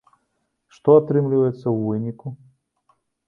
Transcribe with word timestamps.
Што 0.77 0.95
атрымліваецца 0.99 1.63
ў 1.63 1.77
выніку? 1.85 2.27